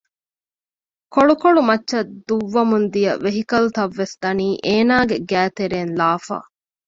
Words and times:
ކޮޅުކޮޅު 1.13 1.61
މައްޗަށް 1.69 2.09
ދުއްވަމުންދިޔަ 2.27 3.11
ވެހިކަލްތައްވެސް 3.23 4.15
ދަނީ 4.21 4.47
އޭނާގެ 4.67 5.17
ގައިތެރެއިން 5.29 5.93
ލާފަ 5.99 6.37